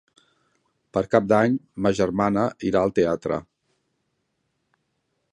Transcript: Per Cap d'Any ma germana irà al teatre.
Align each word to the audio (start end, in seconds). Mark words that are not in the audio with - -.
Per 0.97 1.01
Cap 1.09 1.25
d'Any 1.31 1.57
ma 1.85 1.91
germana 1.99 2.45
irà 2.69 2.81
al 2.87 2.93
teatre. 3.01 3.39